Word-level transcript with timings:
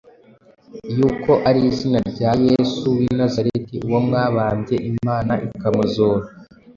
yuko 0.97 1.31
ari 1.47 1.59
izina 1.69 1.99
rya 2.11 2.31
Yesu 2.47 2.85
w’i 2.97 3.09
Nazareti, 3.17 3.75
uwo 3.87 3.99
mwabambye, 4.07 4.75
Imana 4.91 5.33
ikamuzura, 5.47 6.25